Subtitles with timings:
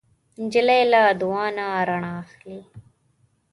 [0.41, 2.59] نجلۍ له دعا نه رڼا اخلي.